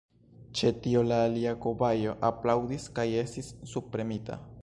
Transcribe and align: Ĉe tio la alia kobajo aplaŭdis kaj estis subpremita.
Ĉe 0.59 0.69
tio 0.85 1.03
la 1.09 1.19
alia 1.25 1.51
kobajo 1.65 2.15
aplaŭdis 2.31 2.89
kaj 2.97 3.07
estis 3.25 3.53
subpremita. 3.75 4.43